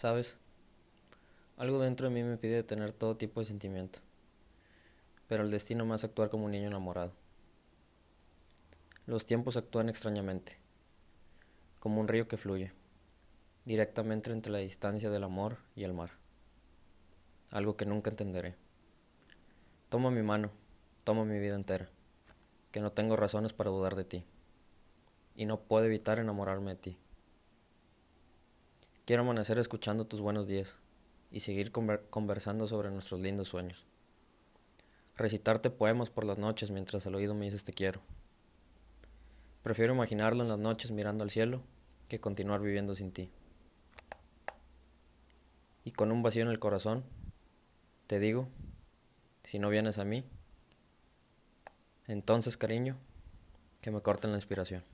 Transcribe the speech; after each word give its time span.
¿Sabes? 0.00 0.38
Algo 1.58 1.78
dentro 1.78 2.08
de 2.08 2.14
mí 2.14 2.22
me 2.22 2.38
pide 2.38 2.62
tener 2.62 2.90
todo 2.90 3.18
tipo 3.18 3.40
de 3.40 3.44
sentimiento, 3.44 3.98
pero 5.28 5.42
el 5.42 5.50
destino 5.50 5.84
me 5.84 5.94
hace 5.94 6.06
actuar 6.06 6.30
como 6.30 6.46
un 6.46 6.52
niño 6.52 6.68
enamorado. 6.68 7.12
Los 9.04 9.26
tiempos 9.26 9.58
actúan 9.58 9.90
extrañamente, 9.90 10.56
como 11.80 12.00
un 12.00 12.08
río 12.08 12.28
que 12.28 12.38
fluye, 12.38 12.72
directamente 13.66 14.32
entre 14.32 14.50
la 14.50 14.60
distancia 14.60 15.10
del 15.10 15.22
amor 15.22 15.58
y 15.76 15.84
el 15.84 15.92
mar, 15.92 16.12
algo 17.50 17.76
que 17.76 17.84
nunca 17.84 18.08
entenderé. 18.08 18.56
Toma 19.90 20.10
mi 20.10 20.22
mano, 20.22 20.50
toma 21.04 21.26
mi 21.26 21.38
vida 21.38 21.56
entera, 21.56 21.90
que 22.72 22.80
no 22.80 22.90
tengo 22.90 23.16
razones 23.16 23.52
para 23.52 23.68
dudar 23.68 23.96
de 23.96 24.04
ti, 24.04 24.24
y 25.36 25.44
no 25.44 25.60
puedo 25.60 25.84
evitar 25.84 26.18
enamorarme 26.18 26.70
de 26.70 26.80
ti. 26.80 26.98
Quiero 29.10 29.24
amanecer 29.24 29.58
escuchando 29.58 30.06
tus 30.06 30.20
buenos 30.20 30.46
días 30.46 30.78
y 31.32 31.40
seguir 31.40 31.72
conversando 31.72 32.68
sobre 32.68 32.92
nuestros 32.92 33.20
lindos 33.20 33.48
sueños. 33.48 33.84
Recitarte 35.16 35.68
poemas 35.68 36.10
por 36.10 36.22
las 36.22 36.38
noches 36.38 36.70
mientras 36.70 37.08
al 37.08 37.16
oído 37.16 37.34
me 37.34 37.46
dices 37.46 37.64
te 37.64 37.72
quiero. 37.72 38.02
Prefiero 39.64 39.94
imaginarlo 39.94 40.44
en 40.44 40.48
las 40.48 40.60
noches 40.60 40.92
mirando 40.92 41.24
al 41.24 41.32
cielo 41.32 41.60
que 42.06 42.20
continuar 42.20 42.60
viviendo 42.60 42.94
sin 42.94 43.10
ti. 43.10 43.32
Y 45.84 45.90
con 45.90 46.12
un 46.12 46.22
vacío 46.22 46.44
en 46.44 46.50
el 46.50 46.60
corazón, 46.60 47.02
te 48.06 48.20
digo, 48.20 48.46
si 49.42 49.58
no 49.58 49.70
vienes 49.70 49.98
a 49.98 50.04
mí, 50.04 50.24
entonces 52.06 52.56
cariño, 52.56 52.96
que 53.80 53.90
me 53.90 54.02
corten 54.02 54.30
la 54.30 54.38
inspiración. 54.38 54.84